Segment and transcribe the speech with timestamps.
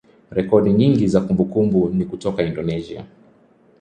[0.31, 3.05] rekodi nyingi za kumbukumbu ni kutoka Indonesia.